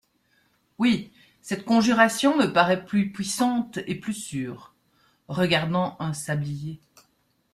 [0.79, 1.11] Oui!
[1.41, 4.73] cette conjuration me parait plus puissante et plus sûre.—
[5.27, 6.81] Regardant un sablier.